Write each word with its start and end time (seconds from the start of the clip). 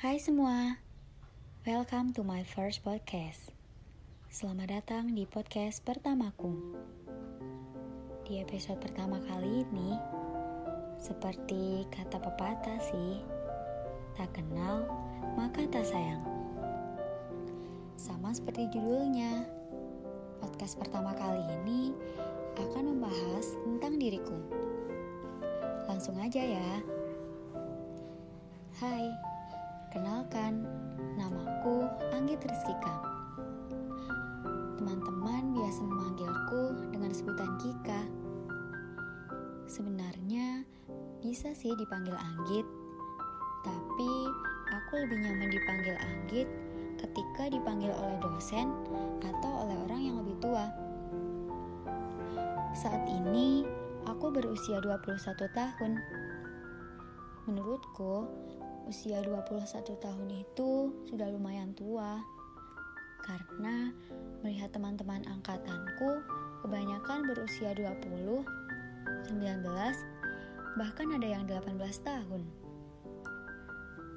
Hai 0.00 0.16
semua, 0.16 0.80
welcome 1.68 2.16
to 2.16 2.24
my 2.24 2.40
first 2.40 2.80
podcast. 2.80 3.52
Selamat 4.32 4.80
datang 4.80 5.12
di 5.12 5.28
podcast 5.28 5.84
pertamaku. 5.84 6.56
Di 8.24 8.40
episode 8.40 8.80
pertama 8.80 9.20
kali 9.28 9.60
ini, 9.60 10.00
seperti 10.96 11.84
kata 11.92 12.16
pepatah 12.16 12.80
sih, 12.80 13.20
tak 14.16 14.32
kenal 14.32 14.88
maka 15.36 15.68
tak 15.68 15.84
sayang. 15.84 16.24
Sama 18.00 18.32
seperti 18.32 18.72
judulnya, 18.72 19.44
podcast 20.40 20.80
pertama 20.80 21.12
kali 21.12 21.44
ini 21.60 21.92
akan 22.56 22.96
membahas 22.96 23.52
tentang 23.68 24.00
diriku. 24.00 24.40
Langsung 25.84 26.16
aja 26.16 26.40
ya. 26.40 26.80
Hai. 28.80 29.39
Kenalkan, 29.90 30.70
namaku 31.18 31.82
Anggit 32.14 32.38
Rizkika. 32.46 32.94
Teman-teman 34.78 35.50
biasa 35.50 35.82
memanggilku 35.82 36.78
dengan 36.94 37.10
sebutan 37.10 37.58
Kika. 37.58 38.06
Sebenarnya 39.66 40.62
bisa 41.18 41.50
sih 41.58 41.74
dipanggil 41.74 42.14
Anggit, 42.14 42.62
tapi 43.66 44.12
aku 44.70 44.92
lebih 45.02 45.26
nyaman 45.26 45.50
dipanggil 45.50 45.98
Anggit 45.98 46.46
ketika 47.02 47.50
dipanggil 47.50 47.90
oleh 47.90 48.14
dosen 48.22 48.70
atau 49.26 49.66
oleh 49.66 49.74
orang 49.90 50.00
yang 50.06 50.16
lebih 50.22 50.38
tua. 50.38 50.70
Saat 52.78 53.10
ini 53.10 53.66
aku 54.06 54.30
berusia 54.30 54.78
21 54.78 55.50
tahun. 55.50 55.98
Menurutku, 57.50 58.30
usia 58.90 59.22
21 59.22 59.70
tahun 60.02 60.28
itu 60.34 60.90
sudah 61.06 61.30
lumayan 61.30 61.70
tua. 61.78 62.18
Karena 63.22 63.94
melihat 64.42 64.74
teman-teman 64.74 65.22
angkatanku 65.30 66.18
kebanyakan 66.66 67.30
berusia 67.30 67.70
20, 67.78 68.42
19, 69.30 69.62
bahkan 70.74 71.06
ada 71.14 71.22
yang 71.22 71.46
18 71.46 71.78
tahun. 72.02 72.42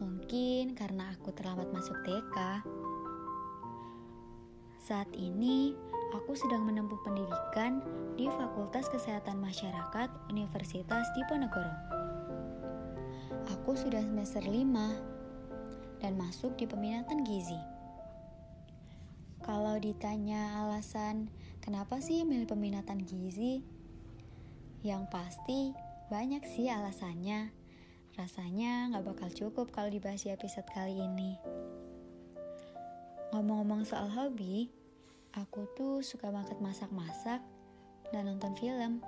Mungkin 0.00 0.72
karena 0.72 1.12
aku 1.12 1.28
terlambat 1.36 1.68
masuk 1.68 2.00
TK. 2.08 2.64
Saat 4.80 5.12
ini, 5.12 5.76
aku 6.16 6.32
sedang 6.32 6.64
menempuh 6.64 7.00
pendidikan 7.04 7.84
di 8.16 8.32
Fakultas 8.32 8.88
Kesehatan 8.88 9.44
Masyarakat 9.44 10.08
Universitas 10.32 11.04
Diponegoro. 11.12 12.13
Aku 13.52 13.76
sudah 13.76 14.00
semester 14.00 14.40
5 14.40 16.00
dan 16.00 16.16
masuk 16.16 16.56
di 16.56 16.64
peminatan 16.64 17.24
gizi. 17.28 17.60
Kalau 19.44 19.76
ditanya 19.76 20.64
alasan 20.64 21.28
kenapa 21.60 22.00
sih 22.00 22.24
milih 22.24 22.48
peminatan 22.48 23.04
gizi? 23.04 23.60
Yang 24.80 25.02
pasti 25.12 25.60
banyak 26.08 26.40
sih 26.48 26.72
alasannya. 26.72 27.52
Rasanya 28.16 28.88
nggak 28.92 29.04
bakal 29.04 29.28
cukup 29.28 29.68
kalau 29.68 29.92
dibahas 29.92 30.24
di 30.24 30.32
episode 30.32 30.68
kali 30.72 30.96
ini. 30.96 31.36
Ngomong-ngomong 33.36 33.84
soal 33.84 34.08
hobi, 34.08 34.72
aku 35.36 35.68
tuh 35.76 36.00
suka 36.00 36.32
banget 36.32 36.56
masak-masak 36.62 37.42
dan 38.14 38.22
nonton 38.30 38.54
film. 38.54 39.04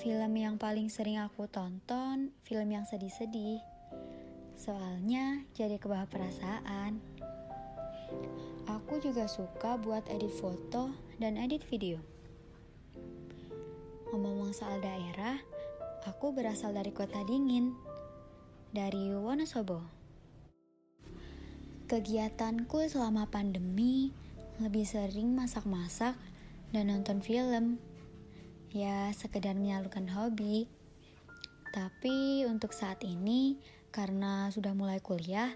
Film 0.00 0.32
yang 0.32 0.56
paling 0.56 0.88
sering 0.88 1.20
aku 1.20 1.44
tonton, 1.44 2.32
film 2.48 2.72
yang 2.72 2.88
sedih-sedih. 2.88 3.60
Soalnya 4.56 5.44
jadi 5.52 5.76
kebawa 5.76 6.08
perasaan. 6.08 7.04
Aku 8.64 8.96
juga 9.04 9.28
suka 9.28 9.76
buat 9.76 10.08
edit 10.08 10.32
foto 10.32 10.96
dan 11.20 11.36
edit 11.36 11.60
video. 11.68 12.00
Ngomong-ngomong 14.08 14.56
soal 14.56 14.80
daerah, 14.80 15.36
aku 16.08 16.32
berasal 16.32 16.72
dari 16.72 16.96
kota 16.96 17.20
dingin, 17.28 17.76
dari 18.72 19.12
Wonosobo. 19.12 19.84
Kegiatanku 21.92 22.88
selama 22.88 23.28
pandemi 23.28 24.16
lebih 24.64 24.88
sering 24.88 25.36
masak-masak 25.36 26.16
dan 26.72 26.88
nonton 26.88 27.20
film 27.20 27.76
ya 28.70 29.10
sekedar 29.14 29.58
menyalurkan 29.58 30.06
hobi. 30.10 30.70
Tapi 31.70 32.46
untuk 32.46 32.74
saat 32.74 33.02
ini, 33.06 33.58
karena 33.94 34.50
sudah 34.50 34.74
mulai 34.74 34.98
kuliah, 34.98 35.54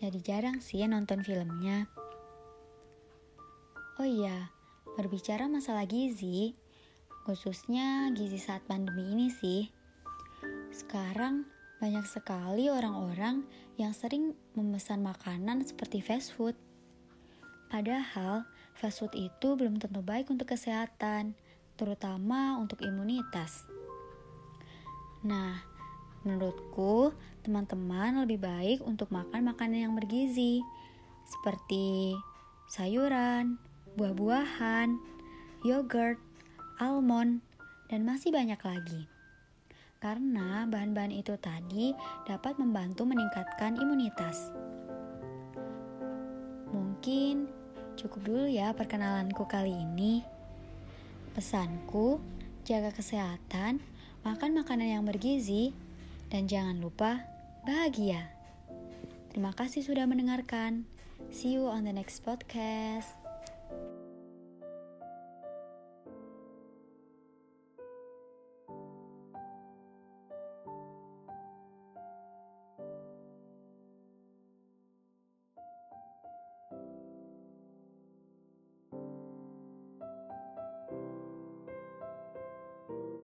jadi 0.00 0.18
jarang 0.20 0.60
sih 0.60 0.84
nonton 0.84 1.24
filmnya. 1.24 1.88
Oh 3.96 4.08
iya, 4.08 4.52
berbicara 4.98 5.48
masalah 5.48 5.88
gizi, 5.88 6.52
khususnya 7.24 8.12
gizi 8.12 8.36
saat 8.36 8.66
pandemi 8.68 9.16
ini 9.16 9.28
sih. 9.32 9.70
Sekarang 10.74 11.48
banyak 11.78 12.04
sekali 12.08 12.68
orang-orang 12.68 13.46
yang 13.76 13.92
sering 13.94 14.34
memesan 14.56 15.00
makanan 15.04 15.64
seperti 15.64 16.02
fast 16.02 16.34
food. 16.34 16.56
Padahal 17.68 18.44
fast 18.76 19.00
food 19.00 19.14
itu 19.14 19.54
belum 19.54 19.78
tentu 19.78 20.02
baik 20.02 20.28
untuk 20.28 20.52
kesehatan 20.52 21.38
terutama 21.74 22.58
untuk 22.58 22.82
imunitas. 22.82 23.66
Nah, 25.24 25.58
menurutku 26.24 27.12
teman-teman 27.44 28.24
lebih 28.24 28.40
baik 28.40 28.78
untuk 28.84 29.12
makan 29.12 29.52
makanan 29.52 29.88
yang 29.88 29.94
bergizi 29.96 30.64
seperti 31.24 32.16
sayuran, 32.68 33.56
buah-buahan, 33.96 34.96
yogurt, 35.64 36.20
almond, 36.80 37.40
dan 37.88 38.04
masih 38.04 38.32
banyak 38.32 38.58
lagi. 38.60 39.08
Karena 40.00 40.68
bahan-bahan 40.68 41.16
itu 41.16 41.32
tadi 41.40 41.96
dapat 42.28 42.60
membantu 42.60 43.08
meningkatkan 43.08 43.80
imunitas. 43.80 44.52
Mungkin 46.68 47.48
cukup 47.96 48.20
dulu 48.20 48.44
ya 48.44 48.76
perkenalanku 48.76 49.48
kali 49.48 49.72
ini. 49.72 50.33
Pesanku, 51.34 52.22
jaga 52.62 52.94
kesehatan, 52.94 53.82
makan 54.22 54.50
makanan 54.54 54.94
yang 54.94 55.04
bergizi, 55.04 55.74
dan 56.30 56.46
jangan 56.46 56.78
lupa 56.78 57.26
bahagia. 57.66 58.30
Terima 59.34 59.50
kasih 59.50 59.82
sudah 59.82 60.06
mendengarkan. 60.06 60.86
See 61.34 61.58
you 61.58 61.66
on 61.66 61.82
the 61.82 61.90
next 61.90 62.22
podcast. 62.22 63.23